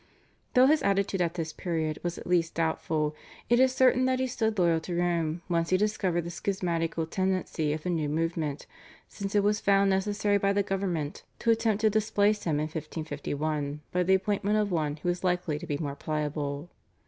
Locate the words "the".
6.23-6.31, 7.83-7.91, 10.53-10.63, 14.01-14.15